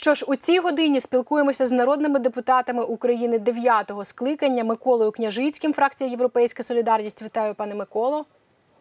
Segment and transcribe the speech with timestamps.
[0.00, 6.10] Що ж, у цій годині спілкуємося з народними депутатами України 9-го скликання Миколою Княжицьким, фракція
[6.10, 7.22] Європейська Солідарність.
[7.22, 8.24] Вітаю, пане Миколо.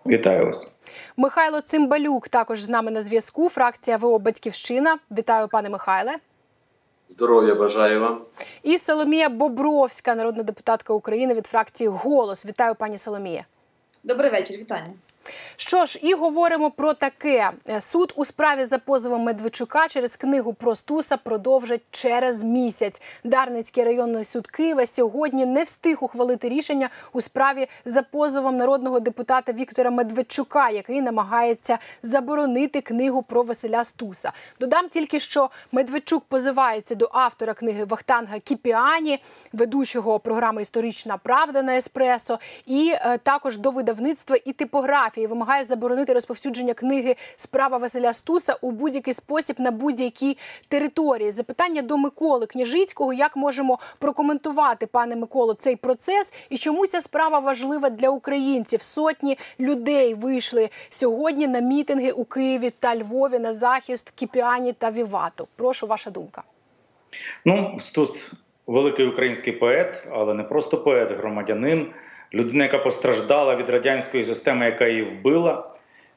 [0.05, 0.77] Вітаю вас,
[1.17, 2.27] Михайло Цимбалюк.
[2.27, 3.49] Також з нами на зв'язку.
[3.49, 4.97] Фракція ВО Батьківщина.
[5.11, 6.15] Вітаю, пане Михайле.
[7.07, 8.21] Здоров'я бажаю вам.
[8.63, 12.45] І Соломія Бобровська, народна депутатка України від фракції Голос.
[12.45, 13.45] Вітаю, пані Соломія.
[14.03, 14.93] Добрий вечір, вітання.
[15.55, 20.75] Що ж, і говоримо про таке: суд у справі за позовом Медведчука через книгу про
[20.75, 23.01] Стуса продовжать через місяць.
[23.23, 29.51] Дарницький районний суд Києва сьогодні не встиг ухвалити рішення у справі за позовом народного депутата
[29.51, 34.31] Віктора Медведчука, який намагається заборонити книгу про Василя Стуса.
[34.59, 39.19] Додам тільки, що Медведчук позивається до автора книги Вахтанга Кіпіані,
[39.53, 45.63] ведучого програми Історична Правда на Еспресо, і е, також до видавництва і типографії і вимагає
[45.63, 51.31] заборонити розповсюдження книги Справа Василя Стуса у будь-який спосіб на будь-якій території.
[51.31, 57.39] Запитання до Миколи Княжицького: як можемо прокоментувати, пане Миколо, цей процес і чому ця справа
[57.39, 58.81] важлива для українців?
[58.81, 65.47] Сотні людей вийшли сьогодні на мітинги у Києві та Львові на захист Кіпіані та Вівату.
[65.55, 66.43] Прошу ваша думка.
[67.45, 68.31] Ну, Стус
[68.67, 71.87] великий український поет, але не просто поет, громадянин
[72.33, 75.69] людина, яка постраждала від радянської системи, яка її вбила.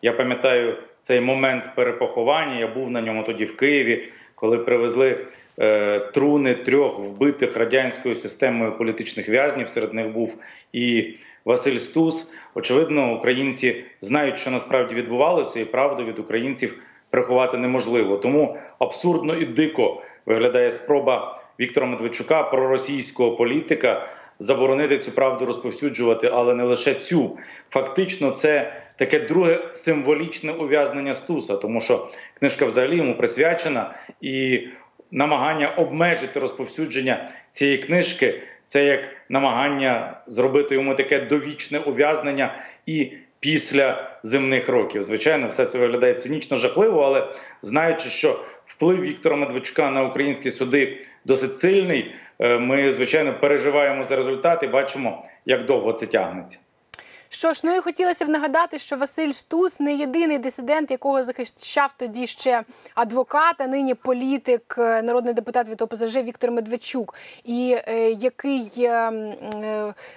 [0.03, 2.59] Я пам'ятаю цей момент перепоховання.
[2.59, 5.27] Я був на ньому тоді в Києві, коли привезли
[5.59, 9.69] е, труни трьох вбитих радянською системою політичних в'язнів.
[9.69, 12.33] Серед них був і Василь Стус.
[12.55, 18.17] Очевидно, українці знають, що насправді відбувалося, і правду від українців приховати неможливо.
[18.17, 24.07] Тому абсурдно і дико виглядає спроба Віктора Медведчука проросійського політика
[24.41, 27.39] заборонити цю правду розповсюджувати, але не лише цю.
[27.71, 34.61] Фактично, це таке друге символічне ув'язнення Стуса, тому що книжка взагалі йому присвячена і.
[35.13, 42.55] Намагання обмежити розповсюдження цієї книжки це як намагання зробити йому таке довічне ув'язнення
[42.87, 45.03] і після земних років.
[45.03, 48.41] Звичайно, все це виглядає цинічно жахливо, але знаючи, що
[48.81, 52.15] вплив Віктора Медведчука на українські суди досить сильний.
[52.39, 54.67] Е, ми звичайно переживаємо за результати.
[54.67, 56.59] бачимо, як довго це тягнеться.
[57.33, 61.95] Що ж, ну і хотілося б нагадати, що Василь Стус не єдиний дисидент, якого захищав
[61.97, 62.63] тоді ще
[62.95, 67.15] адвокат, а нині політик, е, народний депутат від ОПЗЖ Віктор Медведчук,
[67.45, 69.13] і е, який е,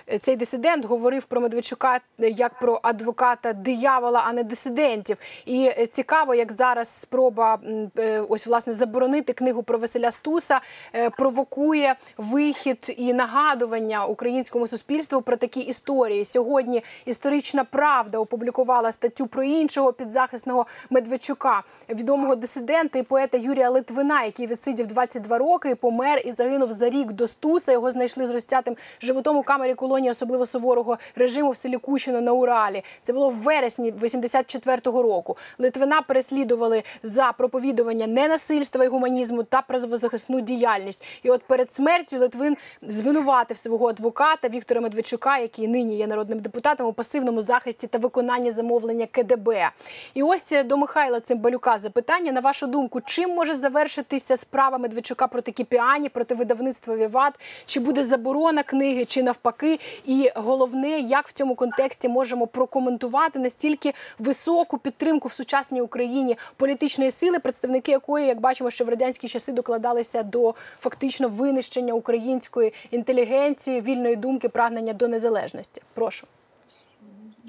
[0.07, 5.17] е, цей дисидент говорив про Медведчука як про адвоката диявола, а не дисидентів.
[5.45, 7.57] І е, цікаво, як зараз спроба
[7.97, 10.61] е, ось власне заборонити книгу про Василя Стуса
[10.95, 16.83] е, провокує вихід і нагадування українському суспільству про такі історії сьогодні.
[17.05, 24.47] Історична правда опублікувала статтю про іншого підзахисного Медведчука, відомого дисидента і поета Юрія Литвина, який
[24.47, 27.71] відсидів 22 роки, помер і загинув за рік до Стуса.
[27.71, 32.31] Його знайшли з розтятим животом у камері колонії особливо суворого режиму в селі Кущино на
[32.31, 32.83] Уралі.
[33.03, 35.37] Це було в вересні 84-го року.
[35.57, 41.03] Литвина переслідували за проповідування ненасильства і гуманізму та правозахисну діяльність.
[41.23, 46.87] І от перед смертю Литвин звинуватив свого адвоката Віктора Медведчука, який нині є народним депутатом
[46.93, 49.69] пасивному захисті та виконанні замовлення КДБ.
[50.13, 55.51] І ось до Михайла Цимбалюка запитання на вашу думку, чим може завершитися справа Медведчука проти
[55.51, 57.33] Кіпіані, проти видавництва Віват?
[57.65, 59.79] Чи буде заборона книги, чи навпаки?
[60.05, 67.11] І головне, як в цьому контексті можемо прокоментувати настільки високу підтримку в сучасній Україні політичної
[67.11, 73.81] сили, представники якої, як бачимо, що в радянські часи докладалися до фактично винищення української інтелігенції,
[73.81, 75.81] вільної думки, прагнення до незалежності?
[75.93, 76.27] Прошу.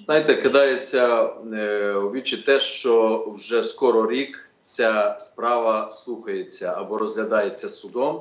[0.05, 7.69] Знаєте, кидається е, у вічі те, що вже скоро рік ця справа слухається або розглядається
[7.69, 8.21] судом,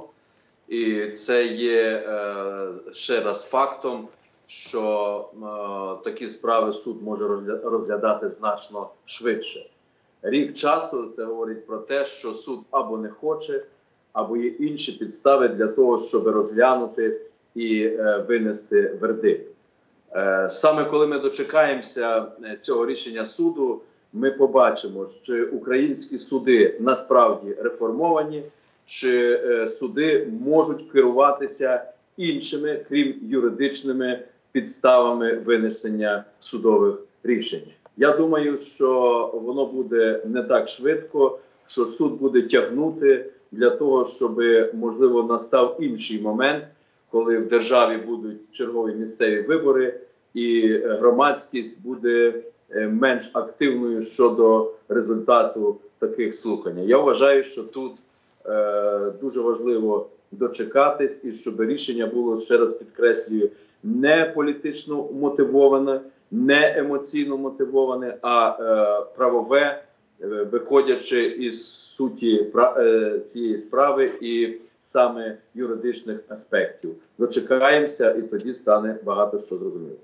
[0.68, 4.08] і це є е, ще раз фактом,
[4.48, 7.28] що е, такі справи суд може
[7.64, 9.70] розглядати значно швидше.
[10.22, 13.66] Рік часу це говорить про те, що суд або не хоче,
[14.14, 17.22] або є інші підстави для того, щоб розглянути
[17.56, 17.88] і
[18.28, 19.53] винести вердикт.
[20.16, 23.82] Е, саме коли ми дочекаємося е, цього рішення суду,
[24.14, 28.44] ми побачимо, що українські суди насправді реформовані,
[28.86, 31.86] чи е, суди можуть керуватися
[32.18, 34.20] іншими, крім юридичними
[34.52, 37.64] підставами винесення судових рішень.
[37.98, 44.42] Я думаю, що воно буде не так швидко, що суд буде тягнути для того, щоб
[44.74, 46.64] можливо настав інший момент
[47.14, 50.00] коли в державі будуть чергові місцеві вибори,
[50.34, 52.34] і громадськість буде
[52.72, 56.80] е, менш активною щодо результату таких слухань.
[56.80, 57.92] Я вважаю, що тут
[58.46, 63.50] е, дуже важливо дочекатись, і щоб рішення було ще раз підкреслюю
[63.84, 66.02] не політично мотивоване,
[66.32, 69.84] не емоційно мотивоване, а е, правове,
[70.22, 76.96] е, виходячи із суті е, цієї справи і саме юридичних аспектів.
[77.18, 79.98] Дочекаємося, і тоді стане багато що зрозуміло.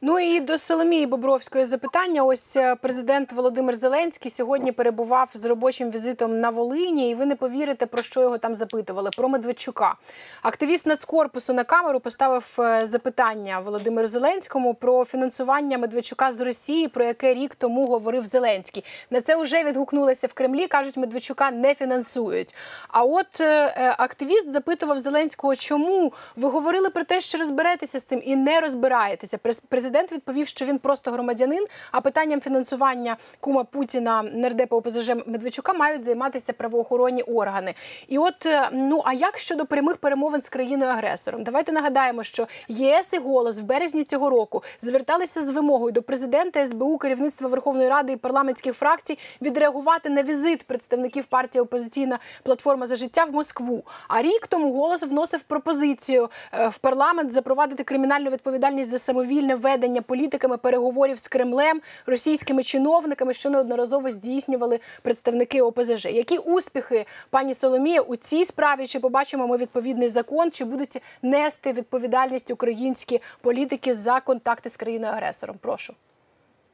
[0.00, 2.22] Ну і до Соломії Бобровської запитання.
[2.24, 7.36] Ось е, президент Володимир Зеленський сьогодні перебував з робочим візитом на Волині, і ви не
[7.36, 9.10] повірите, про що його там запитували.
[9.16, 9.94] Про Медведчука.
[10.42, 17.04] Активіст нацкорпусу на камеру поставив е, запитання Володимиру Зеленському про фінансування Медведчука з Росії, про
[17.04, 18.84] яке рік тому говорив Зеленський.
[19.10, 20.66] На це вже відгукнулися в Кремлі.
[20.66, 22.54] кажуть, Медведчука не фінансують.
[22.88, 28.22] А от е, активіст запитував Зеленського, чому ви говорили про те, що розберетеся з цим
[28.24, 29.36] і не розбираєтеся.
[29.36, 35.72] Прес- Президент відповів, що він просто громадянин, а питанням фінансування кума Путіна нардепа ОПЗЖ Медведчука
[35.72, 37.74] мають займатися правоохоронні органи.
[38.08, 41.44] І от е, ну а як щодо прямих перемовин з країною агресором?
[41.44, 46.66] Давайте нагадаємо, що ЄС і голос в березні цього року зверталися з вимогою до президента
[46.66, 52.94] СБУ, керівництва Верховної Ради і парламентських фракцій відреагувати на візит представників партії опозиційна платформа за
[52.94, 53.84] життя в Москву.
[54.08, 59.77] А рік тому голос вносив пропозицію е, в парламент запровадити кримінальну відповідальність за самовільне ведення
[60.06, 66.04] політиками переговорів з Кремлем, російськими чиновниками, що неодноразово здійснювали представники ОПЗЖ.
[66.04, 68.86] Які успіхи, пані Соломія, у цій справі?
[68.86, 70.50] Чи побачимо ми відповідний закон?
[70.50, 75.56] Чи будуть нести відповідальність українські політики за контакти з країною агресором?
[75.60, 75.94] Прошу.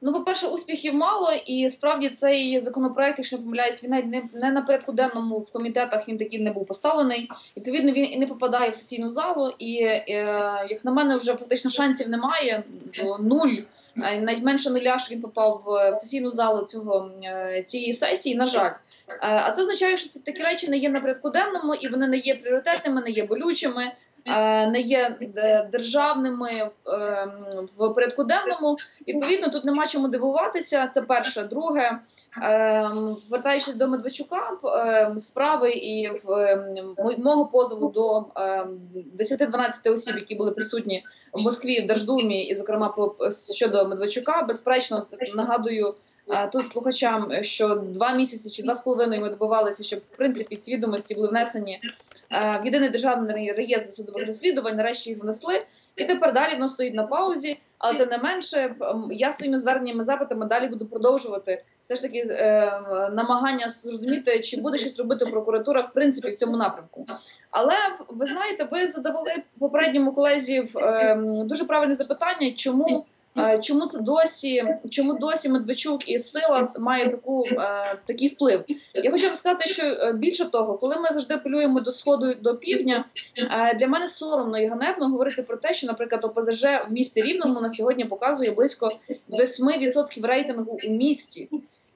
[0.06, 4.50] Ну, по-перше, успіхів мало, і справді цей законопроект, якщо не помиляюсь, він навіть не, не
[4.50, 7.30] на порядку денному в комітетах він такий не був поставлений.
[7.56, 9.52] Відповідно, він і не попадає в сесійну залу.
[9.58, 10.04] І е,
[10.68, 12.62] як на мене, вже фактично шансів немає.
[13.20, 13.56] Нуль.
[14.02, 18.34] Е, Навіть менше нуля ж він попав в сесійну залу цього е, цієї сесії.
[18.36, 18.72] На жаль,
[19.08, 22.06] Е, а це означає, що ці такі речі не є на порядку денному, і вони
[22.06, 23.92] не є пріоритетними, не є болючими.
[24.26, 26.70] Е, Не є е, державними е,
[27.76, 28.76] в порядку денному.
[29.08, 30.86] Відповідно, тут нема чому дивуватися.
[30.86, 31.42] Це перше.
[31.42, 31.98] Друге,
[33.30, 34.50] вертаючись до Медведчука,
[35.16, 36.10] справи і
[37.18, 38.66] мого позову до е,
[39.18, 42.94] 10-12 осіб, які були присутні в Москві в Держдумі, і зокрема
[43.54, 44.98] щодо Медведчука, безперечно
[45.34, 45.94] нагадую.
[46.52, 50.74] Тут слухачам, що два місяці чи два з половиною ми добивалися, щоб в принципі ці
[50.74, 51.80] відомості були внесені
[52.62, 54.76] в єдиний державний реєстр судових розслідувань.
[54.76, 55.64] Нарешті їх внесли,
[55.96, 57.58] і тепер далі воно стоїть на паузі.
[57.78, 58.74] Але тим не менше,
[59.10, 61.62] я своїми зверненнями запитами далі буду продовжувати.
[61.82, 62.80] Це ж таки е,
[63.12, 67.06] намагання зрозуміти, чи буде щось робити прокуратура в принципі в цьому напрямку.
[67.50, 67.74] Але
[68.08, 71.14] ви знаєте, ви задавали попередньому колезі е,
[71.44, 73.06] дуже правильне запитання, чому.
[73.38, 77.58] Е, Чому це досі, чому досі Медведчук і сила має таку е,
[78.06, 78.64] такий вплив?
[78.94, 82.56] Я хочу вам сказати, що е, більше того, коли ми завжди апелюємо до сходу до
[82.56, 83.04] півдня,
[83.78, 87.70] для мене соромно і ганебно говорити про те, що, наприклад, ОПЗЖ в місті Рівному на
[87.70, 88.92] сьогодні показує близько
[89.30, 91.48] 8% рейтингу у місті.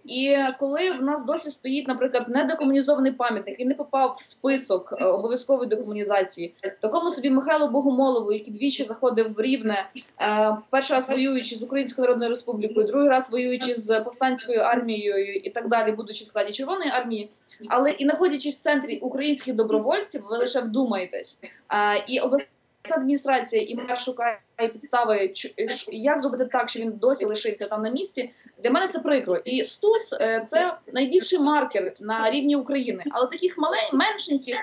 [0.08, 5.04] І коли в нас досі стоїть, наприклад, недекомунізований пам'ятник і не попав в список е,
[5.04, 9.88] обов'язкової декомунізації, такому собі Михайлу Богомолову, який двічі заходив в Рівне,
[10.20, 15.50] е, перший раз воюючи з Українською Народною Республікою, другий раз воюючи з повстанською армією і
[15.50, 17.30] так далі, будучи в складі Червоної армії.
[17.68, 21.40] Але і знаходячись в центрі українських добровольців, ви лише вдумаєтесь.
[21.72, 22.48] Е, І обласна
[22.94, 25.32] адміністрація і мер шукає підстави,
[25.92, 28.30] як зробити так, що він досі лишився там на місці.
[28.62, 29.36] Для мене це прикро.
[29.36, 34.56] І Стус е, це найбільший маркер на рівні України, але таких малень, меншеньких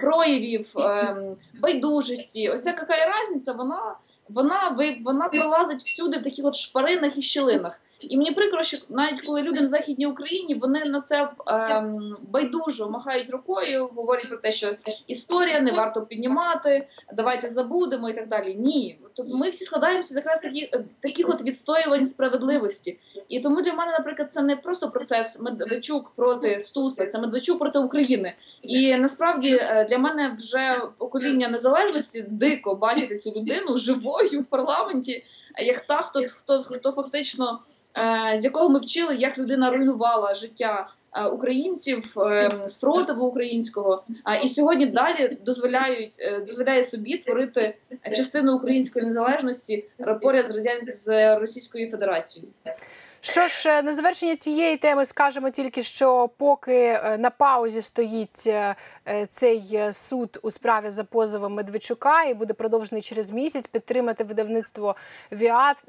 [0.00, 2.48] проявів ем, байдужості.
[2.48, 3.94] Оця яка різниця, вона
[4.28, 7.80] вона вона пролазить всюди в таких от шпаринах і щілинах.
[8.00, 12.90] І мені прикро, що навіть коли люди на західній Україні вони на це ем, байдужо
[12.90, 18.54] махають рукою, говорять про те, що історія не варто піднімати, давайте забудемо і так далі.
[18.54, 20.70] Ні, тобто ми всі складаємося якраз такі,
[21.00, 22.98] таких от відстоювань справедливості.
[23.28, 27.78] І тому для мене, наприклад, це не просто процес Медведчук проти Стуса, це Медведчук проти
[27.78, 28.34] України.
[28.62, 35.24] І насправді е, для мене вже покоління незалежності дико бачити цю людину живою в парламенті,
[35.58, 37.73] як та, хто хто, хто фактично е,
[38.36, 40.88] з якого ми вчили, як людина руйнувала життя.
[41.16, 44.04] е, Українців е, спротиву українського,
[44.44, 47.74] і сьогодні далі дозволяють е, дозволяє собі творити
[48.16, 49.84] частину української незалежності
[50.22, 52.52] поряд з радянсь з Російською Федерацією.
[53.24, 58.44] Що ж, е, на завершення цієї теми скажемо тільки, що поки е, на паузі стоїть
[58.46, 58.74] е, е,
[59.30, 63.66] цей е, суд у справі за позовом Медведчука і буде продовжений через місяць.
[63.66, 64.96] Підтримати видавництво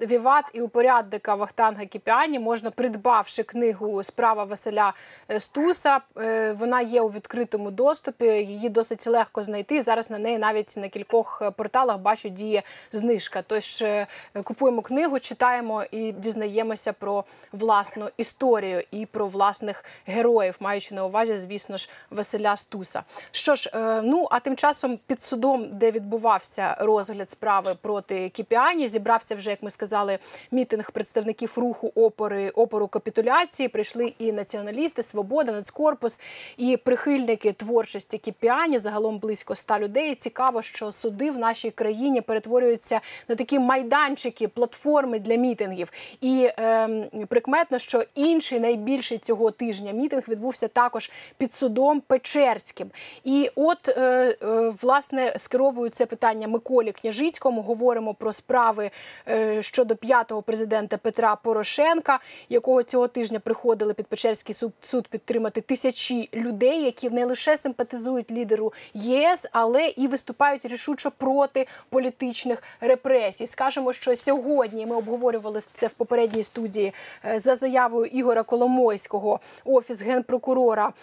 [0.01, 4.93] Віват і упорядника Вахтанга Кіпіані можна придбавши книгу Справа Василя
[5.31, 5.99] е, Стуса.
[6.17, 8.25] Е, Вона є у відкритому доступі.
[8.25, 9.81] Її досить легко знайти.
[9.81, 13.41] Зараз на неї навіть на кількох е, порталах бачу діє знижка.
[13.41, 14.07] Тож е,
[14.43, 21.37] купуємо книгу, читаємо і дізнаємося про власну історію і про власних героїв, маючи на увазі,
[21.37, 23.04] звісно ж, Василя Стуса.
[23.31, 28.87] Що ж, е, ну а тим часом під судом, де відбувався розгляд справи проти Кіпіані,
[28.87, 30.19] зібрався вже, як ми сказали,
[30.51, 33.69] мітинг представників руху опори опору капітуляції.
[33.69, 36.21] Прийшли і націоналісти, свобода, нацкорпус,
[36.57, 38.77] і прихильники творчості Кіпіані.
[38.77, 40.15] Загалом близько ста людей.
[40.15, 45.91] Цікаво, що суди в нашій країні перетворюються на такі майданчики, платформи для мітингів.
[46.21, 52.91] І ем, прикметно, що інший найбільший цього тижня мітинг відбувся також під судом Печерським.
[53.23, 54.35] І от е, е,
[54.81, 57.61] власне скеровую це питання Миколі Княжицькому.
[57.61, 58.91] Говоримо про справи
[59.27, 65.61] е, щодо п'ятого президента Петра Порошенка, якого цього тижня приходили під Печерський суд, суд підтримати
[65.61, 73.47] тисячі людей, які не лише симпатизують лідеру ЄС, але і виступають рішуче проти політичних репресій.
[73.47, 76.93] Скажемо, що сьогодні ми обговорювали це в попередній студії
[77.35, 79.39] за заявою Ігора Коломойського.
[79.65, 80.93] Офіс генпрокурора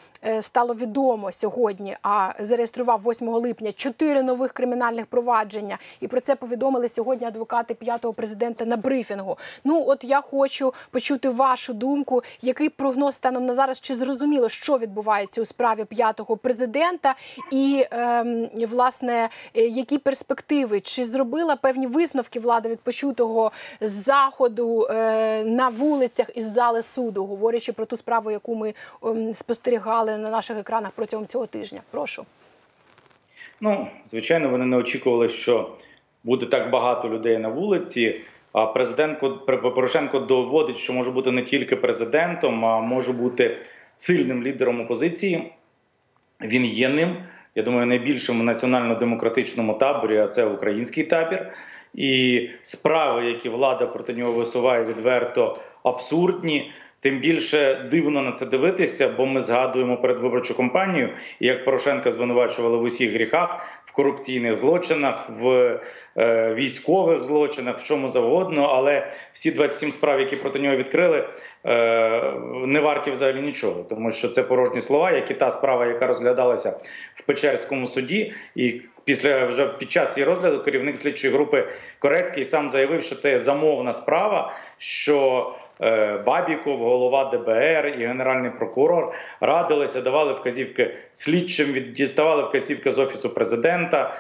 [0.40, 5.78] стало відомо сьогодні, а зареєстрував 8 липня чотири нових кримінальних провадження.
[6.00, 9.38] І про це повідомили сьогодні адвокати п'ятого президента на брифінгу.
[9.64, 14.78] Ну от я хочу почути вашу думку, який прогноз станом на зараз, чи зрозуміло, що
[14.78, 17.14] відбувається у справі п'ятого президента,
[17.50, 25.44] і ем, власне е, які перспективи, чи зробила певні висновки влада від почутого заходу е,
[25.44, 30.58] на вулицях із зали суду, говорячи про ту справу, яку ми ем, спостерігали на наших
[30.58, 31.71] екранах протягом цього тижня.
[31.90, 32.26] Прошу.
[33.60, 35.76] Ну, звичайно, вони не очікували, що
[36.24, 38.20] буде так багато людей на вулиці.
[38.52, 43.56] А президент Порошенко доводить, що може бути не тільки президентом, а може бути
[43.96, 45.52] сильним лідером опозиції.
[46.40, 47.16] Він є ним.
[47.54, 51.52] Я думаю, найбільшому національно-демократичному таборі, а це український табір.
[51.94, 56.72] І справи, які влада проти нього висуває, відверто абсурдні.
[57.02, 62.82] Тим більше дивно на це дивитися, бо ми згадуємо передвиборчу кампанію, як Порошенка звинувачували в
[62.82, 65.78] усіх гріхах, в корупційних злочинах, в
[66.18, 68.64] е, військових злочинах, в чому завгодно.
[68.64, 71.28] Але всі 27 справ, які проти нього відкрили,
[71.66, 72.32] е,
[72.66, 76.80] не варті взагалі нічого, тому що це порожні слова, як і та справа, яка розглядалася
[77.14, 81.68] в Печерському суді, і після вже під час її розгляду керівник слідчої групи
[81.98, 84.52] Корецький сам заявив, що це замовна справа.
[84.78, 85.54] що
[86.26, 94.14] Бабіков, голова ДБР і генеральний прокурор радилися, давали вказівки слідчим, діставали вказівки з офісу президента,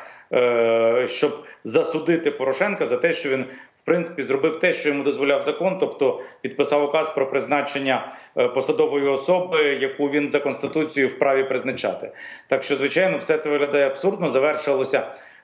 [1.06, 1.32] щоб
[1.64, 3.44] засудити Порошенка за те, що він
[3.82, 8.12] в принципі зробив те, що йому дозволяв закон, тобто підписав указ про призначення
[8.54, 12.12] посадової особи, яку він за конституцією вправі призначати.
[12.48, 15.02] Так що, звичайно, все це виглядає абсурдно, завершилося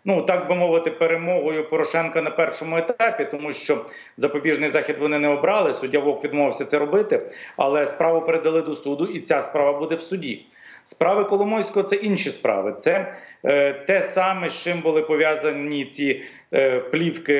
[0.08, 3.84] ну так би мовити, перемогою Порошенка на першому етапі, тому що
[4.16, 5.74] запобіжний захід вони не обрали.
[5.74, 10.02] Суддя Вовк відмовився це робити, але справу передали до суду, і ця справа буде в
[10.02, 10.46] суді.
[10.84, 12.72] Справи Коломойського це інші справи.
[12.72, 16.22] Це е, те саме, з чим були пов'язані ці
[16.54, 17.36] е, плівки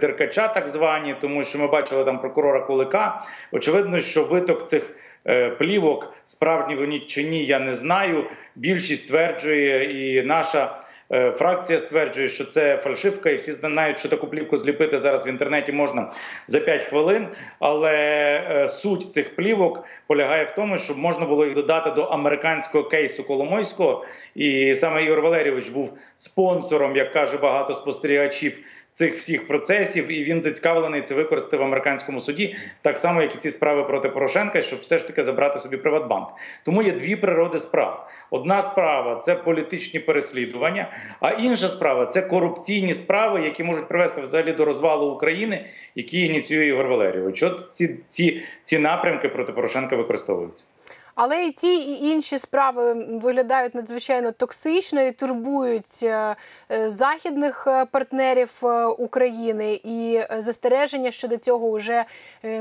[0.00, 3.22] Деркача, так звані, тому що ми бачили там прокурора Кулика.
[3.52, 8.24] Очевидно, що виток цих е, плівок справжні вони чи ні, я не знаю.
[8.56, 10.82] Більшість стверджує, і наша.
[11.14, 15.28] Е, фракція стверджує, що це фальшивка, і всі знають, що таку плівку зліпити зараз в
[15.28, 16.12] інтернеті можна
[16.46, 17.28] за 5 хвилин.
[17.58, 17.94] Але
[18.50, 23.24] е, суть цих плівок полягає в тому, щоб можна було їх додати до американського кейсу
[23.24, 24.04] Коломойського.
[24.34, 28.58] І саме Ігор Валерійович був спонсором, як каже багато спостерігачів
[28.92, 33.38] цих всіх процесів, і він зацікавлений це використати в американському суді, так само, як і
[33.38, 36.28] ці справи проти Порошенка, щоб все ж таки забрати собі Приватбанк.
[36.64, 38.08] Тому є дві природи справ.
[38.30, 44.52] Одна справа це політичні переслідування, а інша справа це корупційні справи, які можуть привести взагалі
[44.52, 47.42] до розвалу України, які ініціює Ігор Валерійович.
[47.42, 50.64] От ці, ці, ці напрямки проти Порошенка використовуються.
[51.14, 52.92] Але і ті, і інші справи
[53.22, 56.36] виглядають надзвичайно токсично і турбують е,
[56.70, 58.62] е, західних е, партнерів
[58.98, 59.80] України.
[59.84, 62.04] І застереження щодо цього вже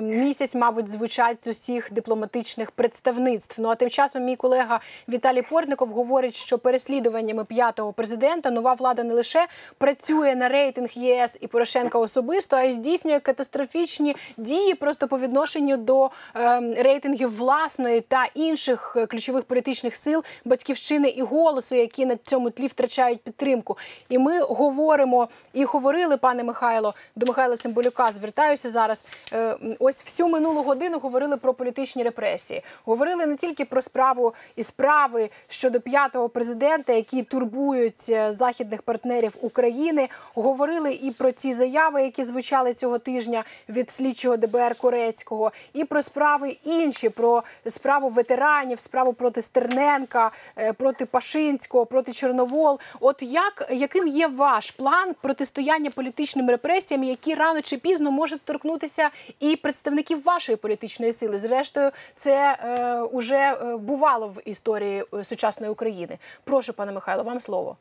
[0.01, 3.62] місяць, мабуть, звучать з усіх дипломатичних представництв.
[3.62, 4.79] Ну а тим часом мій колега
[5.10, 11.38] Віталій Портников говорить, що переслідуваннями п'ятого президента нова влада не лише працює на рейтинг ЄС
[11.41, 18.01] і Порошенка особисто, а й здійснює катастрофічні дії просто по відношенню до е, рейтингів власної
[18.01, 23.77] та інших е, ключових політичних сил батьківщини і голосу, які на цьому тлі втрачають підтримку.
[24.10, 29.05] І ми говоримо і говорили, пане Михайло, до Михайла Цимбалюка звертаюся зараз.
[29.33, 32.62] Е, ось всю минулу годину говорили про політичні репресії.
[32.86, 39.36] Говорили не тільки про справу і справи щодо п'ятого президента, які турбують е, західних партнерів
[39.41, 40.10] України.
[40.36, 46.01] Говорили і про ці заяви, які звучали цього тижня від слідчого ДБР Корецького, і про
[46.01, 48.30] справи інші, про справу ветеранів,
[48.77, 52.79] справу проти Стерненка, е, проти Пашинського, проти Чорновол.
[53.00, 59.09] От як яким є ваш план протистояння політичним репресіям, які рано чи пізно можуть торкнутися
[59.39, 61.39] і представників вашої політичної сили?
[61.39, 66.17] Зрештою, це е, уже е, бувало в історії е, сучасної України.
[66.43, 67.77] Прошу, пане Михайло, вам слово.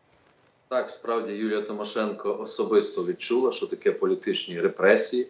[0.68, 5.26] Так, справді Юлія Тимошенко особисто відчула, що таке політичні репресії.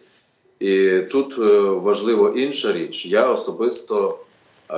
[0.59, 1.37] І тут
[1.83, 3.05] важливо інша річ.
[3.05, 4.19] Я особисто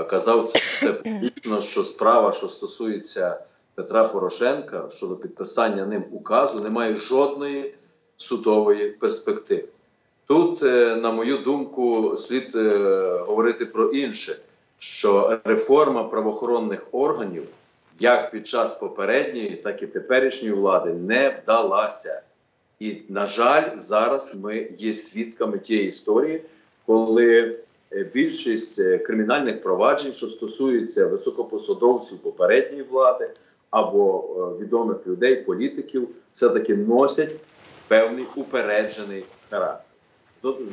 [0.09, 3.39] казав це, це публічно, що справа, що стосується
[3.75, 7.73] Петра Порошенка щодо підписання ним указу, не має жодної
[8.17, 9.67] судової перспективи.
[10.27, 12.69] Тут, е, на мою думку, слід е,
[13.27, 14.35] говорити про інше,
[14.79, 17.43] що реформа правоохоронних органів
[17.99, 22.21] як під час попередньої, так і теперішньої влади не вдалася.
[22.79, 26.41] І, на жаль, зараз ми є свідками тієї історії,
[26.85, 27.59] коли
[28.13, 33.29] більшість е, кримінальних проваджень, що стосуються високопосадовців попередньої влади
[33.69, 37.31] або е, відомих людей, політиків, все-таки носять
[37.87, 39.85] певний упереджений характер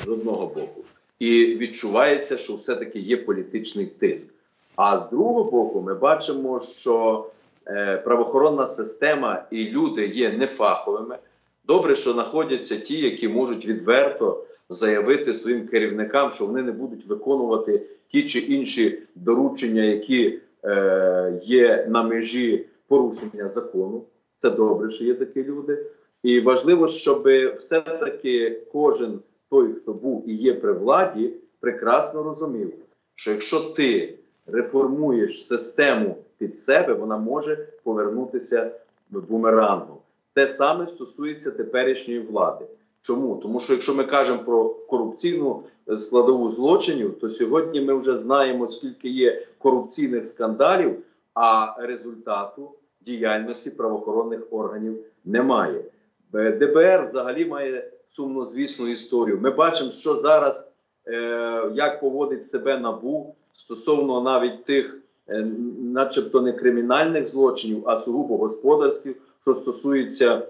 [0.04, 0.84] з одного боку.
[1.18, 4.34] І відчувається, що все-таки є політичний тиск.
[4.76, 7.26] А з другого боку, ми бачимо, що
[7.66, 11.18] е, правоохоронна система і люди є нефаховими.
[11.66, 17.82] Добре, що знаходяться ті, які можуть відверто заявити своїм керівникам, що вони не будуть виконувати
[18.08, 24.04] ті чи інші доручення, які е, є на межі порушення закону.
[24.36, 25.86] Це добре, що є такі люди.
[26.22, 32.72] І важливо, щоб все-таки кожен той, хто був і є при владі, прекрасно розумів,
[33.14, 34.14] що якщо ти
[34.46, 38.70] реформуєш систему під себе, вона може повернутися
[39.10, 39.96] в бумерангом.
[40.34, 42.64] Те саме стосується теперішньої влади.
[43.00, 43.36] Чому?
[43.36, 48.66] Тому що якщо ми кажемо про корупційну е, складову злочинів, то сьогодні ми вже знаємо,
[48.66, 50.96] скільки є корупційних скандалів,
[51.34, 55.84] а результату діяльності правоохоронних органів немає.
[56.32, 59.38] ДБР взагалі має сумнозвісну історію.
[59.42, 60.72] Ми бачимо, що зараз
[61.06, 65.46] е, як поводить себе набу стосовно навіть тих, е,
[65.78, 70.42] начебто не кримінальних злочинів, а сугубо господарських, що стосується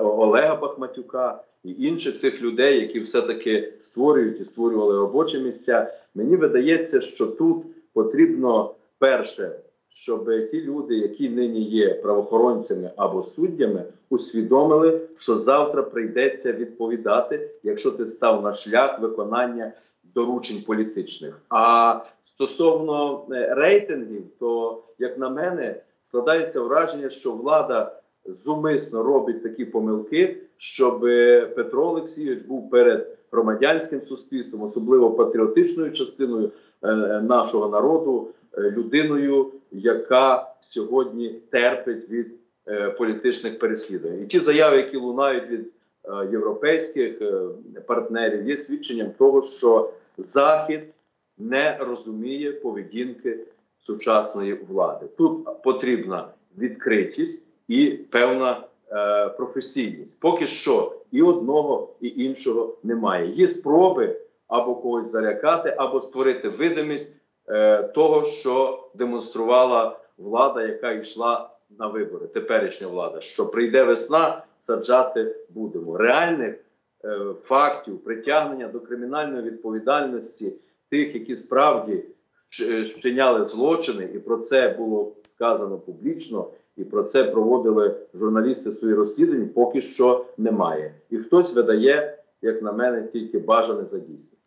[0.00, 5.92] Олега Бахматюка і інших тих людей, які все-таки створюють і створювали робочі місця.
[6.14, 13.84] Мені видається, що тут потрібно перше, щоб ті люди, які нині є правоохоронцями або суддями,
[14.10, 19.72] усвідомили, що завтра прийдеться відповідати, якщо ти став на шлях виконання
[20.14, 21.40] доручень політичних.
[21.48, 27.97] А стосовно е, рейтингів, то як на мене складається враження, що влада
[28.28, 36.50] зумисно робить такі помилки, щоб е, Петро Олексійович був перед громадянським суспільством, особливо патріотичною частиною
[36.82, 36.88] е,
[37.22, 42.26] нашого народу, е, людиною, яка сьогодні терпить від
[42.98, 44.22] політичних переслідувань.
[44.22, 45.72] І ті заяви, які лунають від
[46.32, 47.22] європейських
[47.86, 50.80] партнерів, є свідченням того, що Захід
[51.38, 53.38] не розуміє поведінки
[53.78, 55.06] сучасної влади.
[55.16, 58.60] Тут потрібна відкритість і певна
[58.92, 60.20] е, професійність.
[60.20, 63.30] Поки що і одного, і іншого немає.
[63.30, 67.12] Є спроби або когось залякати, або створити видимість
[67.48, 72.26] е, того, що демонструвала влада, яка йшла на вибори.
[72.26, 75.96] Теперішня влада, що прийде весна, саджати будемо.
[75.96, 76.54] Реальних
[77.04, 80.52] е, фактів притягнення до кримінальної відповідальності
[80.90, 82.04] тих, які справді
[82.50, 88.94] вч- вчиняли злочини, і про це було сказано публічно, і про це проводили журналісти свої
[88.94, 90.94] розслідування, поки що немає.
[91.10, 94.38] І хтось видає, як на мене, тільки бажане за дійсне.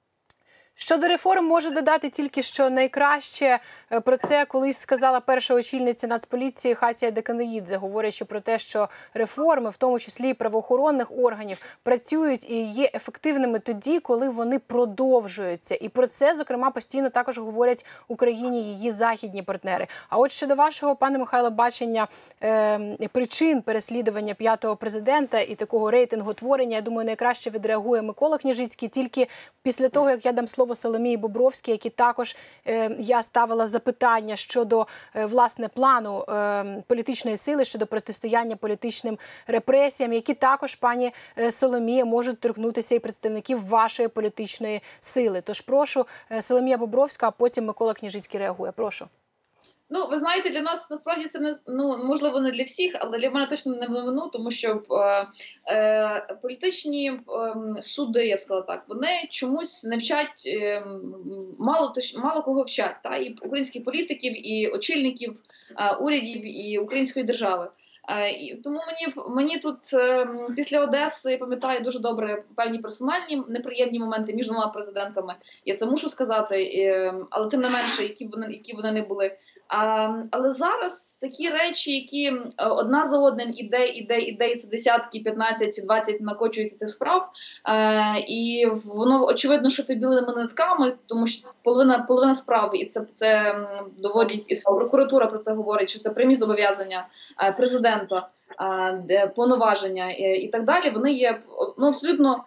[0.84, 3.60] Щодо реформ, можу додати тільки що найкраще
[3.92, 9.70] е, про це колись сказала перша очільниця Нацполіції Хатія Деканоїдзе, говорячи про те, що реформи,
[9.70, 15.78] в тому числі і правоохоронних органів, працюють і є ефективними тоді, коли вони продовжуються.
[15.82, 19.88] І про це зокрема постійно також говорять Україні її західні партнери.
[20.10, 22.08] А от щодо вашого пане Михайло бачення
[22.44, 29.28] е, причин переслідування п'ятого президента і такого рейтинготворення, я думаю, найкраще відреагує Микола Княжицький тільки
[29.64, 32.36] після того, як я дам слово Соломії Бобровській, які також
[32.68, 40.14] е, я ставила запитання щодо е, власне плану е, політичної сили щодо протистояння політичним репресіям,
[40.14, 41.14] які також пані
[41.50, 45.42] Соломія можуть торкнутися і представників вашої політичної сили.
[45.42, 46.06] Тож прошу
[46.40, 48.72] Соломія Бобровська, а потім Микола Княжицький реагує.
[48.72, 49.08] Прошу.
[49.94, 53.30] Ну, ви знаєте, для нас насправді це не ну можливо не для всіх, але для
[53.30, 55.28] мене точно не новину, тому що е,
[55.76, 60.86] е, політичні е, суди, я б сказала так, вони чомусь не вчать е,
[61.60, 65.36] мало мало кого вчать, та і українських політиків, і очільників
[65.78, 67.70] е, урядів, і української держави.
[68.10, 73.44] Е, і тому мені мені тут е, після Одеси я пам'ятаю дуже добре певні персональні
[73.48, 75.36] неприємні моменти між двома президентами.
[75.66, 76.72] Я це мушу сказати,
[77.30, 79.38] але тим не менше, які вони які вони не були.
[79.72, 85.20] А, Але зараз такі речі, які одна за одним іде, іде, іде, і це десятки,
[85.20, 87.30] 15, 20 накочуються цих справ,
[87.70, 93.06] е, і воно очевидно, що ти білими нитками, тому що половина половина справ, і це
[93.14, 93.56] це
[93.98, 97.08] доводять і прокуратура про це говорить, що це прямі зобов'язання
[97.58, 98.28] президента,
[99.10, 100.90] е, повноваження і, і так далі.
[100.90, 101.40] Вони є
[101.78, 102.44] ну абсолютно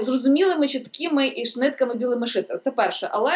[0.00, 2.58] зрозумілими, чіткими і шнитками білими шити.
[2.58, 3.32] Це перше, але.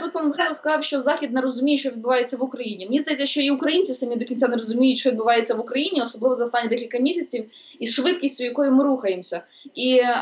[0.00, 2.86] Тут пан Михайло сказав, що Захід не розуміє, що відбувається в Україні.
[2.86, 6.34] Мені здається, що і українці самі до кінця не розуміють, що відбувається в Україні, особливо
[6.34, 7.44] за останні декілька місяців,
[7.78, 9.42] із швидкістю, якою ми рухаємося.
[9.74, 10.16] І е,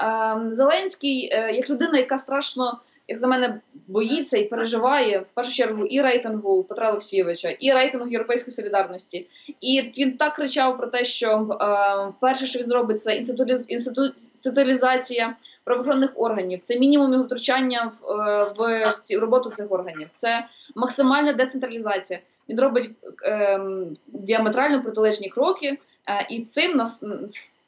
[0.50, 5.86] Зеленський, е, як людина, яка страшно, як на мене, боїться і переживає в першу чергу
[5.86, 9.26] і рейтингу Петра Олексійовича, і рейтингу Європейської солідарності.
[9.60, 13.22] І він так кричав про те, що е, перше, що він зробить, це
[13.68, 15.36] інституалізація
[15.70, 21.32] правоохоронних органів, це мінімум його втручання в, е, в ці роботу цих органів, це максимальна
[21.32, 22.20] децентралізація.
[22.48, 22.90] Він робить
[23.24, 23.60] е,
[24.06, 25.78] діаметрально протилежні кроки,
[26.08, 27.04] е, і цим нас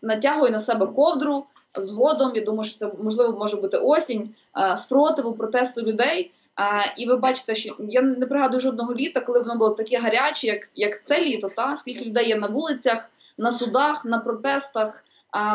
[0.03, 1.47] натягує на себе ковдру.
[1.75, 6.31] Згодом я думаю, що це можливо може бути осінь е, спротиву протесту людей.
[6.61, 10.47] Е, і ви бачите, що я не пригадую жодного літа, коли воно було таке гаряче,
[10.47, 11.51] як як це літо.
[11.57, 15.05] Та скільки людей є на вулицях, на судах, на протестах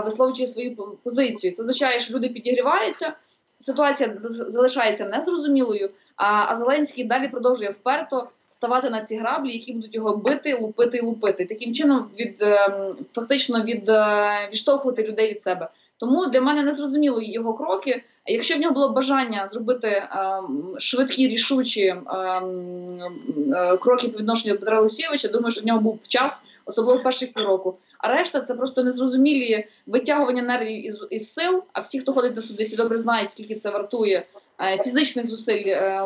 [0.03, 1.53] висловлюючи свою позицію.
[1.53, 3.13] Це означає, що люди підігріваються,
[3.59, 4.15] ситуація
[4.47, 5.89] залишається незрозумілою.
[6.15, 11.01] А Зеленський далі продовжує вперто ставати на ці граблі, які будуть його бити, лупити і
[11.01, 11.45] лупити.
[11.45, 15.69] Таким чином від ем, фактично від е, відштовхувати людей від себе.
[15.97, 18.03] Тому для мене не зрозуміло його кроки.
[18.27, 22.07] Якщо в нього було бажання зробити ем, швидкі рішучі ем,
[23.53, 27.03] е, кроки по відношенню до Петра Олексійовича, думаю, що в нього був час, особливо в
[27.03, 27.77] перших півроку.
[27.97, 31.63] А решта це просто незрозумілі витягування нервів із із сил.
[31.73, 34.25] А всі, хто ходить на суди, всі добре знають, скільки це вартує
[34.61, 36.01] е, фізичних зусиль е,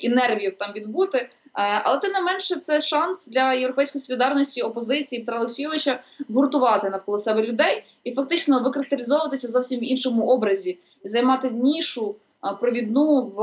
[0.00, 1.28] і нервів там відбути.
[1.54, 7.18] Е, але тим не менше, це шанс для європейської солідарності опозиції Петра Олексійовича гуртувати навколо
[7.18, 12.16] себе людей і фактично викристалізовуватися зовсім в іншому образі, займати нішу
[12.60, 13.40] провідну в,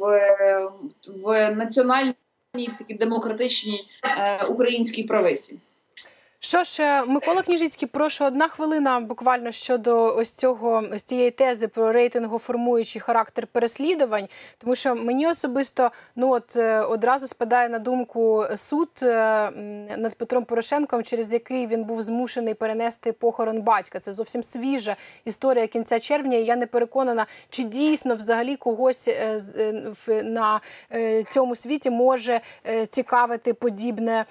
[0.00, 0.70] в,
[1.24, 2.14] в національній
[2.78, 5.58] такій демократичній е, українській правиці.
[6.40, 11.68] Що ж, е, Микола Кніжицький, прошу одна хвилина буквально щодо ось цього ось цієї тези
[11.68, 18.44] про рейтингоформуючий характер переслідувань, тому що мені особисто ну от е, одразу спадає на думку
[18.56, 19.50] суд е,
[19.96, 24.00] над Петром Порошенком, через який він був змушений перенести похорон батька.
[24.00, 26.36] Це зовсім свіжа історія кінця червня.
[26.36, 29.10] і Я не переконана, чи дійсно взагалі когось
[30.08, 30.60] на
[31.30, 32.40] цьому світі може
[32.88, 34.24] цікавити подібне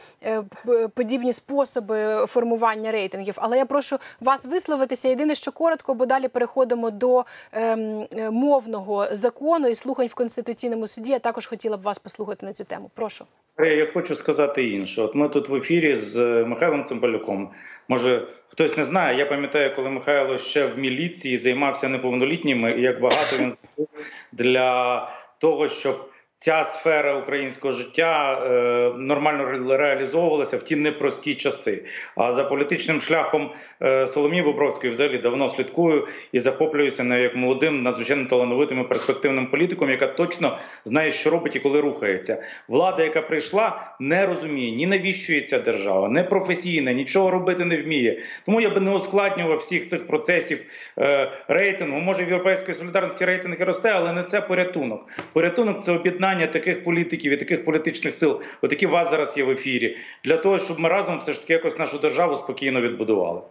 [0.93, 1.96] подібні способи
[2.27, 3.33] формування рейтингів.
[3.37, 5.07] Але я прошу вас висловитися.
[5.09, 11.11] Єдине, що коротко, бо далі переходимо до ем, мовного закону і слухань в конституційному суді.
[11.11, 12.91] Я також хотіла б вас послухати на цю тему.
[12.95, 13.25] Прошу.
[13.59, 15.01] Я хочу сказати інше.
[15.01, 17.51] От ми тут в ефірі з Михайлом Цимбалюком.
[17.87, 19.17] Може, хтось не знає.
[19.17, 23.87] Я пам'ятаю, коли Михайло ще в міліції займався неповнолітніми, і як багато він зробив
[24.31, 31.85] для того, щоб ця сфера українського життя е, нормально реалізовувалася в ті непрості часи.
[32.15, 37.83] А за політичним шляхом е, Соломії Бобровської взагалі давно слідкую і захоплююся не як молодим,
[37.83, 42.43] надзвичайно талановитим і перспективним політиком, яка точно знає, що робить і коли рухається.
[42.67, 48.23] Влада, яка прийшла, не розуміє ні навіщо ця держава, не професійна, нічого робити не вміє.
[48.45, 50.65] Тому я би не ускладнював всіх цих процесів
[50.99, 51.99] е, рейтингу.
[51.99, 55.07] Може в європейської солідарності рейтинг і росте, але не це порятунок.
[55.33, 59.37] Порятунок це об'єднання об'єднання таких політиків і таких політичних сил, от які у вас зараз
[59.37, 62.81] є в ефірі, для того, щоб ми разом все ж таки якось нашу державу спокійно
[62.81, 63.41] відбудували.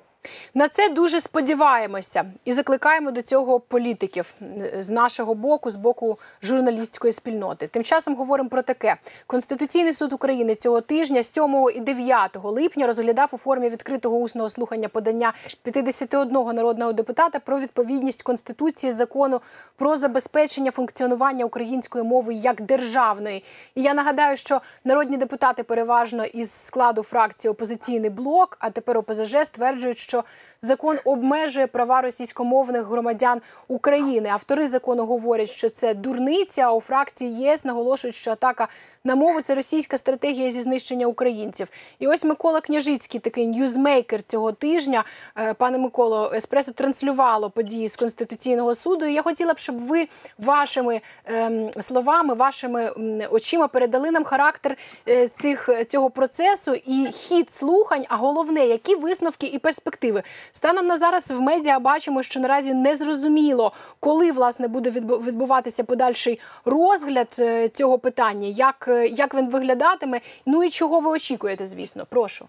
[0.54, 4.34] На це дуже сподіваємося і закликаємо до цього політиків
[4.80, 7.66] з нашого боку, з боку журналістської спільноти.
[7.66, 13.28] Тим часом говоримо про таке: Конституційний суд України цього тижня, 7 і 9 липня, розглядав
[13.32, 19.40] у формі відкритого усного слухання подання 51 народного депутата про відповідність конституції закону
[19.76, 23.44] про забезпечення функціонування української мови як державної.
[23.74, 29.36] І я нагадаю, що народні депутати переважно із складу фракції опозиційний блок, а тепер ОПЗЖ
[29.44, 30.24] стверджують, що braccio
[30.62, 34.28] закон обмежує права російськомовних громадян України.
[34.28, 36.62] Автори закону говорять, що це дурниця.
[36.62, 38.68] А у фракції ЄС наголошують, що атака
[39.04, 41.68] на мову це російська стратегія зі знищення українців.
[41.98, 45.04] І ось Микола Княжицький, такий ньюзмейкер цього тижня.
[45.38, 49.06] Е, пане Миколо, еспресо транслювало події з конституційного суду.
[49.06, 52.90] І Я хотіла б, щоб ви вашими ем, словами, вашими
[53.30, 54.76] очима передали нам характер
[55.08, 58.04] е, цих цього процесу і хід слухань.
[58.08, 62.94] А головне, які висновки і перспективи станом на зараз в медіа бачимо, що наразі не
[62.94, 68.48] зрозуміло, коли власне буде відбуватися подальший розгляд е, цього питання.
[68.48, 70.20] як як він виглядатиме.
[70.46, 72.48] Ну і чого ви очікуєте, звісно, прошу.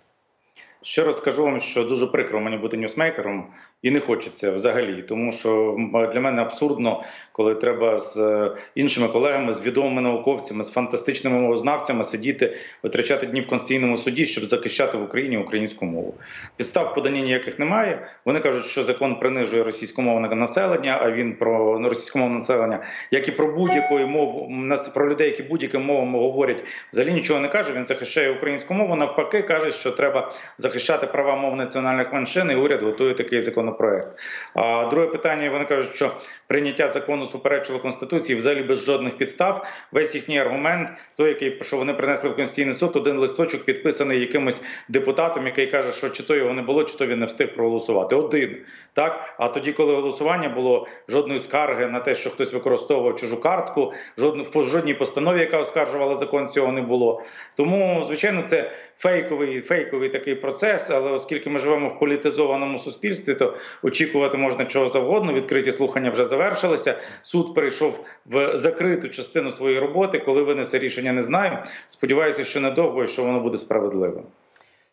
[0.82, 3.48] Ще раз скажу вам, що дуже прикро мені бути ньюсмейкером
[3.82, 5.78] і не хочеться взагалі, тому що
[6.14, 12.04] для мене абсурдно, коли треба з е, іншими колегами, з відомими науковцями, з фантастичними мовознавцями
[12.04, 16.14] сидіти, витрачати дні в конституційному суді, щоб захищати в Україні українську мову.
[16.56, 18.08] Підстав подання ніяких немає.
[18.26, 23.48] Вони кажуть, що закон принижує російськомовне населення, а він про російськомовне населення, як і про
[23.48, 24.52] будь-яку мову
[24.94, 26.64] про людей, які будь-якими мовами говорять,
[26.94, 27.74] взагалі нічого не каже.
[27.74, 28.96] Він захищає українську мову.
[28.96, 30.34] Навпаки, каже, що треба
[30.68, 32.52] захищати права мов національних меншин.
[32.52, 34.08] і Уряд готує такий законопроект.
[34.54, 36.12] А друге питання вони кажуть, що
[36.48, 39.68] прийняття закону суперечило конституції взагалі без жодних підстав.
[39.92, 44.62] Весь їхній аргумент, той, який що вони принесли в конституційний суд, один листочок підписаний якимось
[44.90, 48.16] депутатом, який каже, що чи то його не було, чи то він не встиг проголосувати.
[48.16, 48.58] Один
[48.94, 49.36] так.
[49.38, 54.66] А тоді, коли голосування було жодної скарги на те, що хтось використовував чужу картку, в
[54.66, 57.24] жодній постанові, яка оскаржувала закон, цього не було.
[57.56, 60.57] Тому, звичайно, це фейковий фейковий такий процес.
[60.90, 65.34] Але оскільки ми живемо в політизованому суспільстві, то очікувати можна чого завгодно.
[65.34, 66.96] Відкриті слухання вже завершилися.
[67.22, 70.20] Суд перейшов в закриту частину своєї роботи.
[70.20, 71.58] Коли винесе рішення, не знаю.
[71.88, 74.24] Сподіваюся, що недовго і що воно буде справедливим.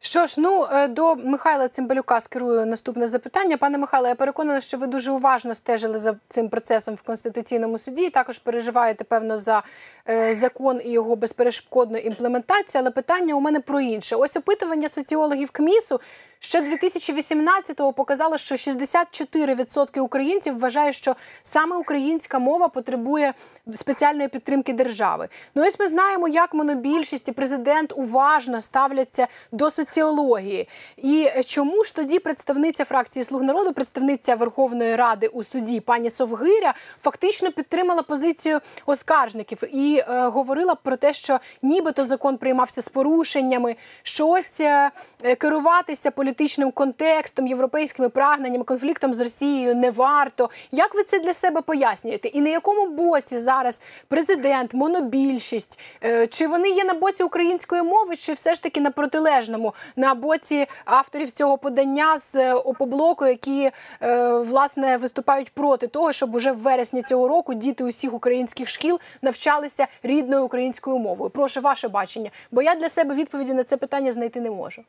[0.07, 3.57] Що ж, ну е, до Михайла Цимбалюка скерую наступне запитання.
[3.57, 8.11] Пане Михайле, я переконана, що ви дуже уважно стежили за цим процесом в конституційному суді.
[8.11, 9.63] Також переживаєте певно за
[10.09, 12.81] е, закон і його безперешкодну імплементацію.
[12.81, 14.17] Але питання у мене про інше.
[14.17, 16.01] Ось опитування соціологів КМІСу
[16.45, 23.35] Ще 2018-го показало, що 64% українців вважає, що саме українська мова потребує
[23.75, 25.29] спеціальної підтримки держави.
[25.55, 30.69] Ну ось ми знаємо, як монобільшість і президент уважно ставляться до соціології.
[30.97, 36.75] І чому ж тоді представниця фракції Слуг народу, представниця Верховної Ради у суді пані Совгиря,
[37.03, 43.77] фактично підтримала позицію оскаржників і е, говорила про те, що нібито закон приймався з порушеннями,
[44.03, 44.91] що ось е,
[45.39, 50.51] керуватися політичним політичним контекстом, європейськими прагненнями, конфліктом з Росією не варто.
[50.73, 52.29] Як ви це для себе пояснюєте?
[52.29, 55.81] І на якому боці зараз президент, монобільшість?
[56.05, 60.15] Е, чи вони є на боці української мови, чи все ж таки на протилежному, на
[60.15, 63.71] боці авторів цього подання з е, опоблоку, які
[64.03, 69.01] е, власне виступають проти того, щоб уже в вересні цього року діти усіх українських шкіл
[69.23, 71.31] навчалися рідною українською мовою?
[71.31, 74.83] Прошу ваше бачення, бо я для себе відповіді на це питання знайти не можу.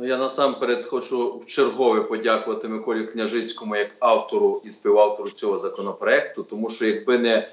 [0.00, 6.42] Ну, я насамперед хочу в чергове подякувати Миколі Княжицькому як автору і співавтору цього законопроекту,
[6.42, 7.48] тому що якби не е,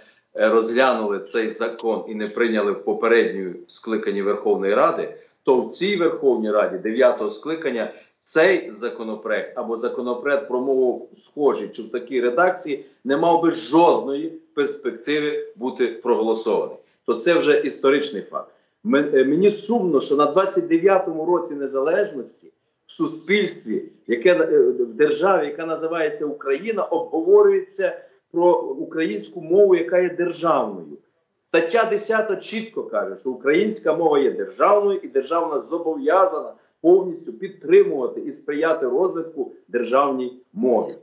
[0.49, 6.51] розглянули цей закон і не прийняли в попередньому скликанні Верховної Ради, то в цій Верховній
[6.51, 13.17] Раді дев'ятого скликання цей законопроект або законопроект про мову схожий чи в такій редакції не
[13.17, 16.77] мав би жодної перспективи бути проголосований.
[17.05, 18.54] То це вже історичний факт.
[18.93, 22.51] Е, мені сумно, що на 29-му році незалежності
[22.85, 27.99] в суспільстві, яке е, в державі, яка називається Україна, обговорюється
[28.31, 30.97] про українську мову, яка є державною.
[31.41, 38.33] Стаття 10 чітко каже, що українська мова є державною і державна зобов'язана повністю підтримувати і
[38.33, 40.95] сприяти розвитку державній мові.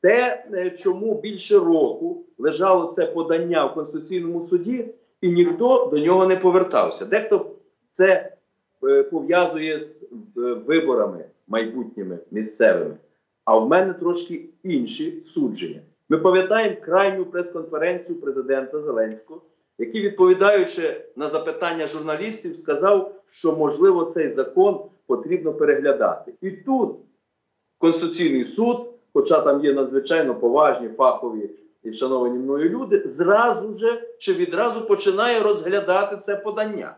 [0.00, 6.26] Те, е, чому більше року лежало це подання в Конституційному суді, і ніхто до нього
[6.26, 7.06] не повертався.
[7.06, 7.46] Дехто
[7.90, 8.32] це
[8.84, 12.96] е, пов'язує з е, виборами майбутніми місцевими.
[13.44, 15.80] А в мене трошки інші судження.
[16.08, 19.40] Ми пам'ятаємо крайню прес-конференцію президента Зеленського,
[19.78, 26.32] який, відповідаючи на запитання журналістів, сказав, що можливо цей закон потрібно переглядати.
[26.40, 26.96] І тут
[27.78, 28.76] Конституційний суд,
[29.12, 31.50] хоча там є надзвичайно поважні фахові
[31.82, 36.96] і шановані мною люди, зразу же чи відразу починає розглядати це подання.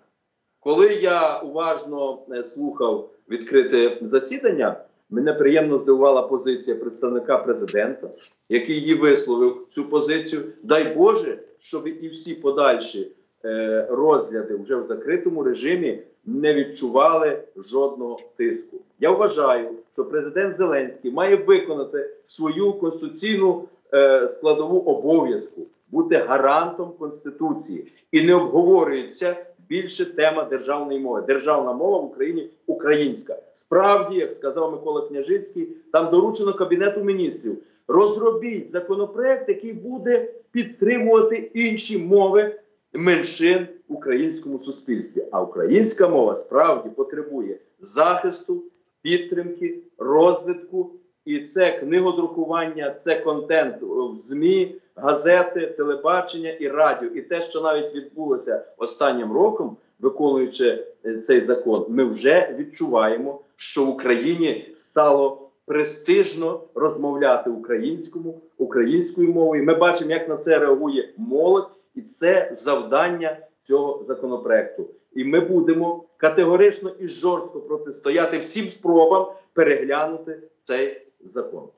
[0.61, 8.09] Коли я уважно е, слухав відкрите засідання, мене приємно здивувала позиція представника президента,
[8.49, 10.43] який її висловив цю позицію.
[10.63, 13.11] Дай Боже, щоб і всі подальші
[13.45, 18.77] е, розгляди вже в закритому режимі не відчували жодного тиску.
[19.01, 27.93] Я вважаю, що президент Зеленський має виконати свою конституційну е, складову обов'язку бути гарантом конституції
[28.13, 29.37] і не обговорюється
[29.69, 31.25] більше тема державної мови.
[31.27, 33.37] Державна мова в Україні українська.
[33.55, 37.59] Справді, як сказав Микола Княжицький, там доручено кабінету міністрів.
[37.89, 42.61] Розробіть законопроект, який буде підтримувати інші мови
[42.93, 45.27] меншин в українському суспільстві.
[45.31, 48.63] А українська мова справді потребує захисту,
[49.03, 50.91] підтримки, розвитку.
[51.25, 57.09] І це книгодрукування, це контент в ЗМІ, газети, телебачення і радіо.
[57.09, 63.85] І те, що навіть відбулося останнім роком, виконуючи е, цей закон, ми вже відчуваємо, що
[63.85, 69.65] в Україні стало престижно розмовляти українському, українською мовою.
[69.65, 74.87] Ми бачимо, як на це реагує молодь, і це завдання цього законопроекту.
[75.13, 81.69] І ми будемо категорично і жорстко протистояти всім спробам переглянути цей закон.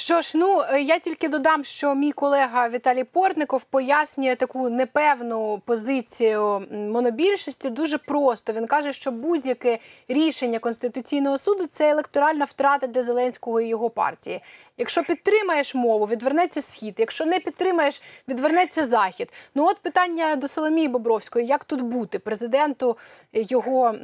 [0.00, 5.62] Що ж, ну е, я тільки додам, що мій колега Віталій Портников пояснює таку непевну
[5.64, 8.52] позицію монобільшості дуже просто.
[8.52, 14.40] Він каже, що будь-яке рішення конституційного суду це електоральна втрата для Зеленського і його партії.
[14.76, 16.94] Якщо підтримаєш мову, відвернеться схід.
[16.98, 19.32] Якщо не підтримаєш, відвернеться захід.
[19.54, 22.96] Ну от питання до Соломії Бобровської: як тут бути президенту
[23.32, 23.94] його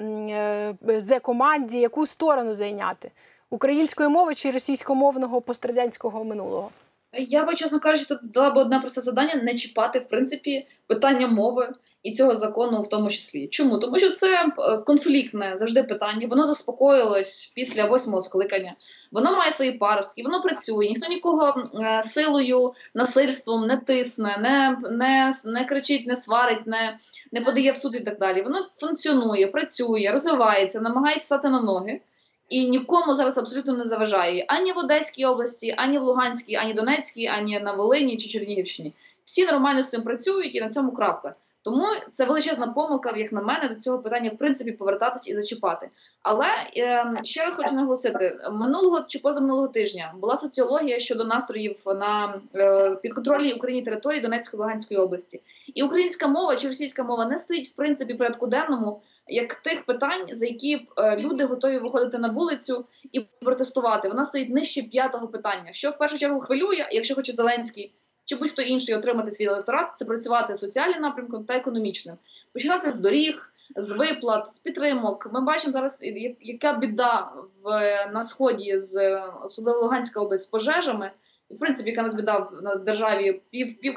[0.97, 3.11] зе команді, яку сторону зайняти?
[3.51, 6.71] Української мови чи російськомовного пострадянського минулого?
[7.19, 11.27] Я би, чесно кажучи, тут дала б одне просте завдання не чіпати в принципі питання
[11.27, 13.49] мови і цього закону, в тому числі.
[13.49, 13.79] Чому?
[13.79, 16.27] Тому що це е, конфліктне завжди питання.
[16.27, 18.75] Воно заспокоїлось після восьмого скликання.
[19.13, 20.89] Воно має свої паростки, воно працює.
[20.89, 26.99] Ніхто нікого е, силою, насильством не тисне, не не, не кричить, не сварить, не
[27.33, 28.43] не подає в суд і так далі.
[28.43, 32.01] Воно функціонує, працює, розвивається, намагається стати на ноги
[32.49, 37.27] і нікому зараз абсолютно не заважає ані в Одеській області, ані в Луганській, ані Донецькій,
[37.27, 38.93] ані на Волині чи Чернігівщині.
[39.25, 41.35] Всі нормально з цим працюють і на цьому крапка.
[41.65, 45.91] Тому це величезна помилка, як на мене, до цього питання в принципі повертатись і зачіпати.
[46.23, 52.41] Але е, ще раз хочу наголосити: минулого чи позаминулого тижня була соціологія щодо настроїв на
[52.55, 55.41] е, підконтрольній Україні території Донецької Луганської області,
[55.75, 60.27] і українська мова чи російська мова не стоїть в принципі порядку денному як тих питань,
[60.33, 64.09] за які е, люди готові виходити на вулицю і протестувати.
[64.09, 65.73] Вона стоїть нижче п'ятого питання.
[65.73, 70.05] Що в першу чергу хвилює, якщо хоче Зеленський чи будь-хто інший отримати свій електорат, це
[70.05, 72.17] працювати соціальним напрямком та економічним,
[72.53, 73.51] починати з доріг.
[73.77, 76.01] З виплат, з підтримок, ми бачимо зараз,
[76.41, 77.33] яка біда
[77.63, 77.69] в
[78.13, 81.11] на сході з особливо Луганська область з пожежами,
[81.55, 83.97] в принципі, яка нас біда в державі, пів пів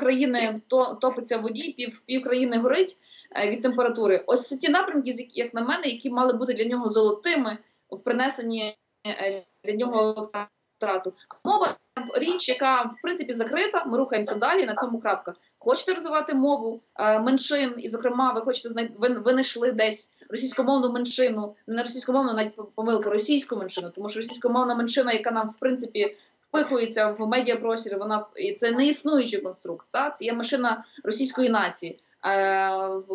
[1.01, 2.97] топиться в воді, пів пів горить.
[3.35, 4.23] Е, від температури.
[4.27, 7.57] Ось ті напрямки, як на мене, які мали бути для нього золотими
[7.89, 11.13] в принесенні е, для нього електорату.
[11.43, 11.75] Мова
[12.17, 13.85] річ, яка в принципі закрита.
[13.85, 14.65] Ми рухаємося далі.
[14.65, 15.33] На цьому крапка.
[15.57, 21.55] Хочете розвивати мову е, меншин, і, зокрема, ви хочете знайти, ви, ви десь російськомовну меншину,
[21.67, 26.17] не на російськомовну, навіть помилка російську меншину, тому що російськомовна меншина, яка нам в принципі
[26.57, 29.87] впихується в медіапростір, вона і це не існуючий конструкт.
[29.91, 31.99] Та це є машина російської нації.
[32.25, 32.71] Е,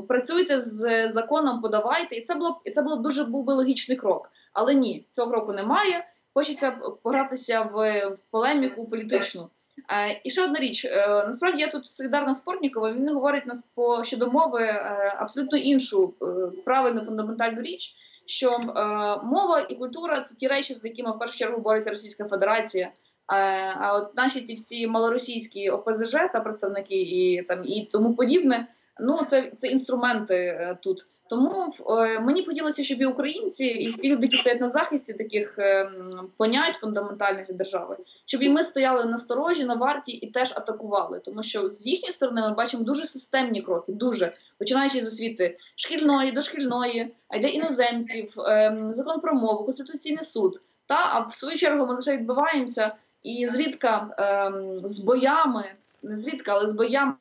[0.09, 4.31] працюйте з законом, подавайте, і це було і це було дуже був би логічний крок.
[4.53, 6.05] Але ні, цього кроку немає.
[6.35, 6.71] Хочеться
[7.03, 9.49] погратися в полеміку політичну.
[9.91, 12.93] Е, і ще одна річ: е, насправді я тут солідарна Спортнікова.
[12.93, 14.67] Він говорить нас по щодо мови
[15.19, 16.15] абсолютно іншу
[16.65, 17.95] правильну фундаментальну річ.
[18.27, 18.59] Що
[19.25, 22.93] мова і культура це ті речі, з якими в першу чергу бореться Російська Федерація.
[23.27, 28.67] А от наші ті всі малоросійські ОПЗЖ та представники і там і тому подібне
[29.01, 31.07] Ну це, це інструменти е, тут.
[31.29, 35.59] Тому е, мені хотілося, щоб і українці, і ті люди, які стоять на захисті таких
[35.59, 35.91] е,
[36.37, 41.21] понять фундаментальних держави, щоб і ми стояли на сторожі, на варті і теж атакували.
[41.25, 46.33] Тому що з їхньої сторони ми бачимо дуже системні кроки, дуже починаючи з освіти шкільної,
[46.33, 50.61] дошкільної, а йде іноземців, е, закон про мову, конституційний суд.
[50.87, 52.93] Та а в свою чергу ми лише відбиваємося
[53.23, 54.53] і зрідка е,
[54.87, 55.65] з боями,
[56.03, 57.15] не зрідка, але з боями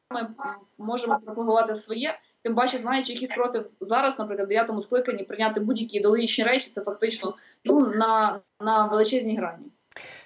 [0.78, 2.18] можемо пропагувати своє.
[2.43, 6.82] Тим паче, знаючи, які спротив зараз, наприклад, в дев'ятому скликанні прийняти будь-які ідеологічні речі, це
[6.82, 7.34] фактично
[7.66, 9.66] ну на, на величезній грані.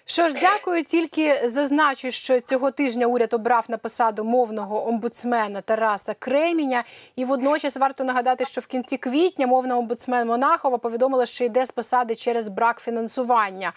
[0.08, 0.84] Що ж, дякую.
[0.84, 6.84] Тільки зазначу, що цього тижня уряд обрав на посаду мовного омбудсмена Тараса Креміня.
[7.16, 11.72] І водночас варто нагадати, що в кінці квітня мовна омбудсмен Монахова повідомила, що йде з
[11.72, 13.74] посади через брак фінансування.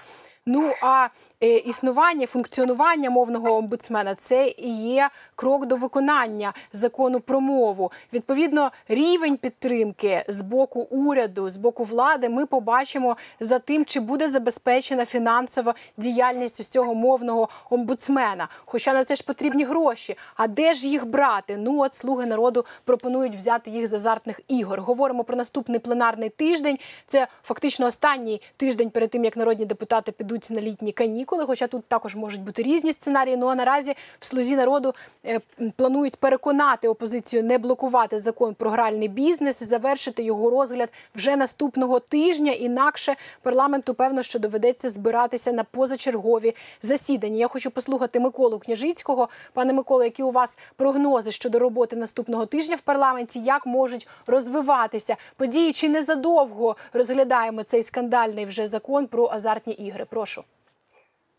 [0.46, 1.08] Ну а
[1.40, 7.92] існування, функціонування мовного омбудсмена це і є крок до виконання закону про мову.
[8.12, 14.28] Відповідно, рівень підтримки з боку уряду, з боку влади, ми побачимо за тим, чи буде
[14.28, 18.48] забезпечена фінансова діяльність ось цього мовного омбудсмена.
[18.64, 20.16] Хоча на це ж потрібні гроші.
[20.36, 21.56] А де ж їх брати?
[21.56, 24.80] Ну от слуги народу пропонують взяти їх з азартних ігор.
[24.80, 26.78] Говоримо про наступний пленарний тиждень.
[27.06, 31.27] Це фактично останній тиждень перед тим, як народні депутати підуть на літні канікули.
[31.36, 33.36] Хоча тут також можуть бути різні сценарії.
[33.36, 34.94] Ну а наразі в слузі народу
[35.26, 35.40] е,
[35.76, 42.00] планують переконати опозицію не блокувати закон про гральний бізнес і завершити його розгляд вже наступного
[42.00, 42.52] тижня.
[42.52, 47.36] Інакше парламенту певно, що доведеться збиратися на позачергові засідання.
[47.36, 49.28] Я хочу послухати Миколу Княжицького.
[49.52, 53.40] Пане Миколо, які у вас прогнози щодо роботи наступного тижня в парламенті?
[53.40, 55.72] Як можуть розвиватися події?
[55.72, 60.06] Чи незадовго розглядаємо цей скандальний вже закон про азартні ігри?
[60.10, 60.44] Прошу.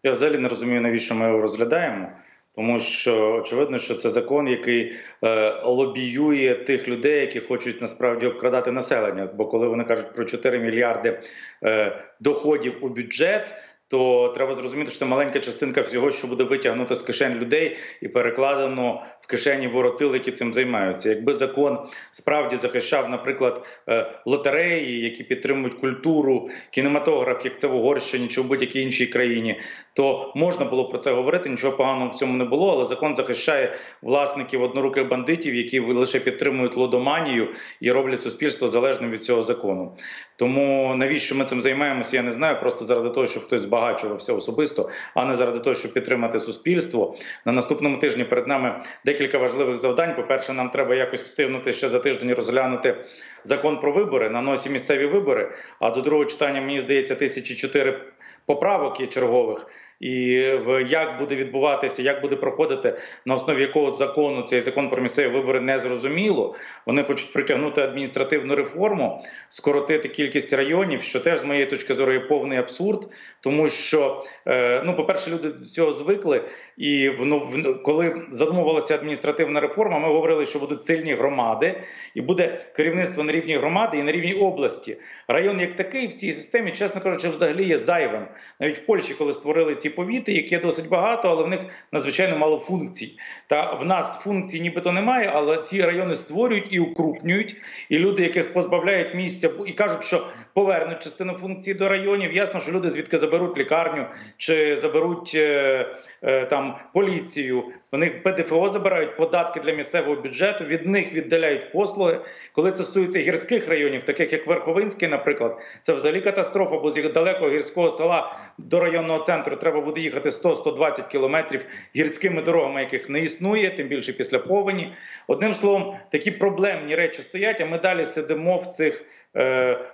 [0.04, 2.10] Я взагалі не розумію, навіщо ми його розглядаємо.
[2.56, 8.72] Тому що очевидно, що це закон, який е, лобіює тих людей, які хочуть насправді обкрадати
[8.72, 9.30] населення.
[9.36, 11.22] Бо коли вони кажуть про 4 мільярди
[11.64, 13.54] е, доходів у бюджет,
[13.90, 18.08] то треба зрозуміти, що це маленька частинка всього, що буде витягнуто з кишень людей і
[18.08, 21.10] перекладено в кишені воротил, які цим займаються.
[21.10, 21.80] Якби закон
[22.12, 28.48] справді захищав, наприклад, е, лотереї, які підтримують культуру, кінематограф, як це в Угорщині чи в
[28.48, 29.60] будь-якій іншій країні,
[29.94, 31.50] то можна було про це говорити.
[31.50, 32.72] Нічого поганого в цьому не було.
[32.72, 37.48] Але закон захищає власників одноруких бандитів, які лише підтримують лодоманію
[37.82, 39.96] і роблять суспільство залежним від цього закону.
[40.40, 42.16] Тому навіщо ми цим займаємося?
[42.18, 42.60] Я не знаю.
[42.60, 47.18] Просто заради того, щоб хтось збагачувався особисто, а не заради того, щоб підтримати суспільство.
[47.46, 50.16] На наступному тижні перед нами декілька важливих завдань.
[50.16, 52.96] По перше, нам треба якось встигнути ще за тиждень розглянути
[53.44, 55.52] закон про вибори на носі місцеві вибори.
[55.80, 58.02] А до другого читання мені здається тисячі чотири
[58.46, 59.68] поправок є чергових.
[60.00, 65.02] І в як буде відбуватися, як буде проходити на основі якого закону цей закон про
[65.02, 66.56] місцеві вибори не зрозуміло.
[66.86, 72.20] Вони хочуть притягнути адміністративну реформу, скоротити кількість районів, що теж з моєї точки зору є
[72.20, 73.08] повний абсурд,
[73.42, 76.42] тому що е, ну, по-перше, люди до цього звикли,
[76.78, 77.42] і ну,
[77.84, 81.84] коли задумувалася адміністративна реформа, ми говорили, що будуть сильні громади,
[82.16, 84.98] і буде керівництво на рівні громади і на рівні області.
[85.28, 88.26] Район як такий в цій системі, чесно кажучи, взагалі є зайвим.
[88.60, 91.60] Навіть в Польщі, коли створили ці повіти, яке досить багато, але в них
[91.92, 93.18] надзвичайно мало функцій.
[93.48, 97.56] Та в нас функцій нібито немає, але ці райони створюють і укрупнюють.
[97.90, 102.34] І люди, яких позбавляють місця, і кажуть, що повернуть частину функцій до районів.
[102.34, 104.06] Ясно, що люди звідки заберуть лікарню
[104.38, 105.86] чи заберуть е,
[106.22, 107.64] е, там поліцію.
[107.92, 110.64] Вони ПДФО забирають податки для місцевого бюджету.
[110.64, 112.20] Від них віддаляють послуги.
[112.54, 117.52] Коли це стосується гірських районів, таких як Верховинський, наприклад, це взагалі катастрофа, бо з далекого
[117.52, 123.70] гірського села до районного центру треба буде їхати 100-120 кілометрів гірськими дорогами, яких не існує,
[123.70, 124.94] тим більше після повені.
[125.28, 127.62] Одним словом, такі проблемні речі стоять.
[127.62, 129.06] А ми далі сидимо в цих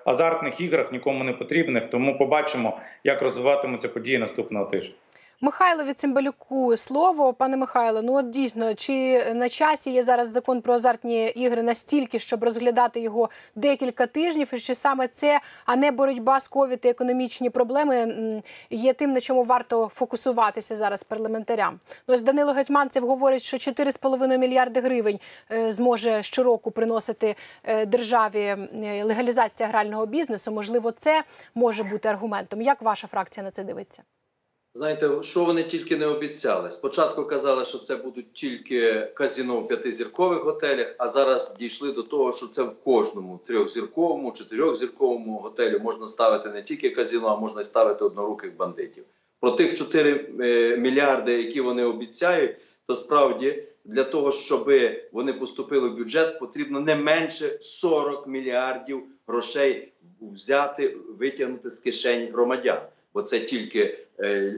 [0.06, 1.86] азартних іграх, нікому не потрібних.
[1.86, 4.96] Тому побачимо, як розвиватимуться події наступного тижня.
[5.42, 8.02] Михайлові Цимбалюку слово, пане Михайло.
[8.02, 13.00] Ну от дійсно, чи на часі є зараз закон про азартні ігри настільки, щоб розглядати
[13.00, 18.42] його декілька тижнів, і чи саме це, а не боротьба з ковід і економічні проблеми
[18.70, 21.80] є тим, на чому варто фокусуватися зараз парламентарям?
[22.08, 25.20] Ну, ось Данило Гетьманцев говорить, що 4,5 мільярди гривень
[25.52, 28.56] е, зможе щороку приносити е, державі
[29.04, 30.52] легалізація грального бізнесу.
[30.52, 31.24] Можливо, це
[31.56, 32.62] може бути аргументом.
[32.62, 34.04] Як ваша фракція на це дивиться?
[34.76, 36.72] Знаєте, що вони тільки не обіцяли.
[36.72, 42.34] Спочатку казали, що це будуть тільки казіно в п'ятизіркових готелях, а зараз дійшли до того,
[42.34, 47.64] що це в кожному трьохзірковому, чотирьохзірковому готелі можна ставити не тільки казіно, а можна й
[47.64, 49.04] ставити одноруких бандитів.
[49.40, 52.56] Про тих 4 мільярди, які вони обіцяють,
[52.88, 54.72] то справді для того, щоб
[55.12, 62.80] вони поступили в бюджет, потрібно не менше 40 мільярдів грошей взяти, витягнути з кишень громадян,
[63.14, 64.05] бо це тільки е,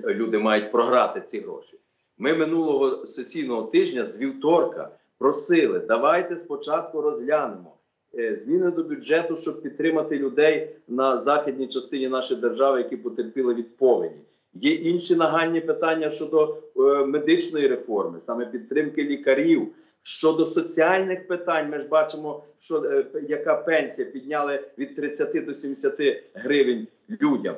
[0.06, 1.78] люди мають програти ці гроші.
[2.18, 7.74] Ми минулого сесійного тижня з вівторка просили, давайте спочатку розглянемо
[8.18, 13.78] е, зміни до бюджету, щоб підтримати людей на західній частині нашої держави, які потерпіли від
[13.78, 14.22] повені.
[14.54, 19.68] Є інші нагальні питання щодо е, медичної реформи, саме підтримки лікарів.
[20.04, 26.24] Щодо соціальних питань, ми ж бачимо, що е, яка пенсія підняли від 30 до 70
[26.34, 26.88] гривень
[27.22, 27.56] людям.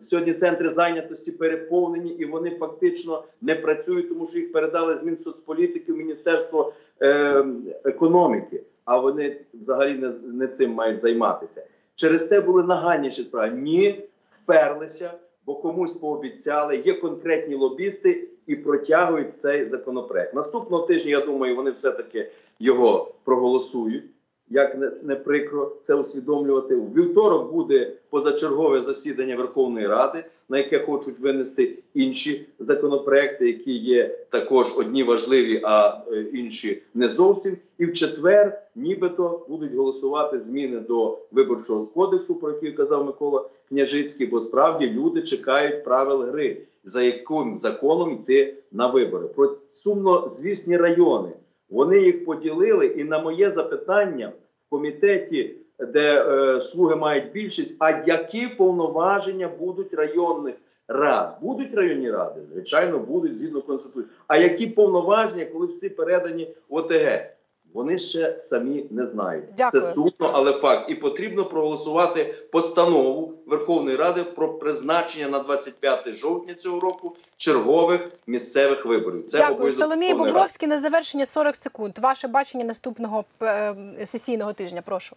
[0.00, 5.92] Сьогодні центри зайнятості переповнені і вони фактично не працюють, тому що їх передали з Мінсоцполітики
[5.92, 7.44] в Міністерство е,
[7.84, 11.66] економіки, а вони взагалі не, не цим мають займатися.
[11.94, 13.50] Через те були нагальніші справи.
[13.50, 13.94] Ні,
[14.30, 15.10] вперлися,
[15.46, 16.76] бо комусь пообіцяли.
[16.76, 20.34] Є конкретні лобісти і протягують цей законопроект.
[20.34, 24.04] Наступного тижня, я думаю, вони все-таки його проголосують.
[24.50, 26.74] Як не, прикро це усвідомлювати.
[26.74, 34.18] У вівторок буде позачергове засідання Верховної Ради, на яке хочуть винести інші законопроекти, які є
[34.30, 37.56] також одні важливі, а е, інші не зовсім.
[37.78, 44.26] І в четвер, нібито, будуть голосувати зміни до виборчого кодексу, про який казав Микола Княжицький,
[44.26, 49.28] бо справді люди чекають правил гри, за яким законом йти на вибори.
[49.28, 51.28] Про сумно звісні райони.
[51.70, 54.32] Вони їх поділили, і на моє запитання
[54.66, 60.54] в комітеті, де е, слуги мають більшість, а які повноваження будуть районних
[60.88, 61.38] рад?
[61.42, 62.40] Будуть районні ради?
[62.52, 64.12] Звичайно, будуть згідно конституції.
[64.26, 67.37] А які повноваження, коли всі передані ОТГ?
[67.74, 69.44] Вони ще самі не знають.
[69.56, 69.82] Дякую.
[69.82, 70.90] Це сумно, але факт.
[70.90, 78.86] І потрібно проголосувати постанову Верховної Ради про призначення на 25 жовтня цього року чергових місцевих
[78.86, 79.26] виборів.
[79.26, 80.68] Це Дякую, Соломія Бобровський.
[80.68, 81.98] На завершення 40 секунд.
[81.98, 84.82] Ваше бачення наступного е, сесійного тижня.
[84.82, 85.16] Прошу.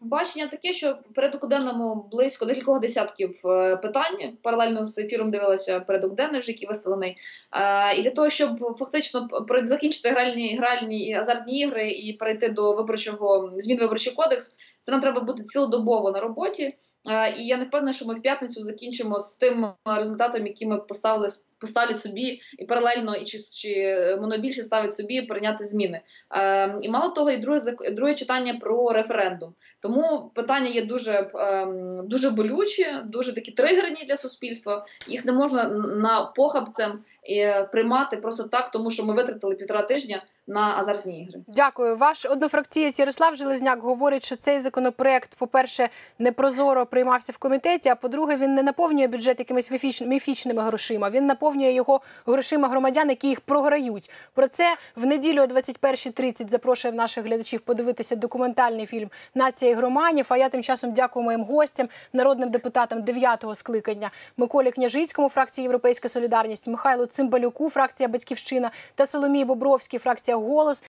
[0.00, 4.36] Бачення таке, що в порядку денному близько декількох десятків е, питань.
[4.42, 7.16] Паралельно з ефіром дивилася порядок денний, вже який виставлений.
[7.52, 9.28] Е, І для того, щоб фактично
[9.62, 15.00] закінчити гральні, гральні і азартні ігри і перейти до виборчого змін виборчий кодекс, це нам
[15.00, 16.76] треба бути цілодобово на роботі.
[17.08, 20.78] Е, І я не впевнена, що ми в п'ятницю закінчимо з тим результатом, який ми
[20.78, 21.28] поставили
[21.60, 26.00] поставлять собі, і паралельно і чи, чи монобільшість ставить собі прийняти зміни.
[26.30, 27.60] Е, і мало того, і друге
[27.92, 29.54] друге читання про референдум.
[29.80, 34.86] Тому питання є дуже ем, дуже болючі, дуже такі тригерні для суспільства.
[35.06, 35.64] Їх не можна
[35.96, 36.98] на похабцем
[37.30, 41.40] е, приймати просто так, тому що ми витратили півтора тижня на азартні ігри.
[41.46, 41.96] Дякую.
[41.96, 45.88] Ваш однофракцієць Ярослав Железняк говорить, що цей законопроект, по-перше,
[46.18, 47.88] непрозоро приймався в комітеті.
[47.88, 51.10] А по-друге, він не наповнює бюджет якимись міфіч- міфічними грошима.
[51.10, 54.10] Він наповнює його грошима громадян, які їх програють.
[54.34, 60.26] Про це в неділю о 21.30 запрошує наших глядачів подивитися документальний фільм Нація громанів.
[60.28, 66.08] А я тим часом дякую моїм гостям, народним депутатам 9-го скликання Миколі Княжицькому, фракції Європейська
[66.08, 70.82] Солідарність, Михайлу Цимбалюку, фракція Батьківщина та Соломії Бобровській, фракція Голос.